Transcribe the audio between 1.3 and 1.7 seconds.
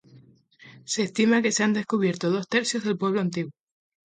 que se